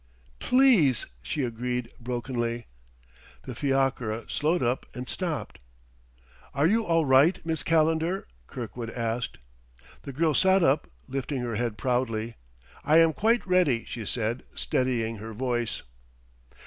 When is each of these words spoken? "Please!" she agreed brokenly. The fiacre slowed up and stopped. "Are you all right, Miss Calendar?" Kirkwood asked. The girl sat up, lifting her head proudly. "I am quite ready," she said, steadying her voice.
"Please!" 0.39 1.05
she 1.21 1.43
agreed 1.43 1.91
brokenly. 1.99 2.65
The 3.43 3.53
fiacre 3.53 4.25
slowed 4.29 4.63
up 4.63 4.87
and 4.95 5.07
stopped. 5.07 5.59
"Are 6.55 6.65
you 6.65 6.83
all 6.83 7.05
right, 7.05 7.37
Miss 7.45 7.61
Calendar?" 7.61 8.25
Kirkwood 8.47 8.89
asked. 8.89 9.37
The 10.01 10.11
girl 10.11 10.33
sat 10.33 10.63
up, 10.63 10.89
lifting 11.07 11.41
her 11.41 11.53
head 11.55 11.77
proudly. 11.77 12.33
"I 12.83 12.97
am 12.97 13.13
quite 13.13 13.45
ready," 13.45 13.85
she 13.85 14.07
said, 14.07 14.41
steadying 14.55 15.17
her 15.17 15.33
voice. 15.33 15.83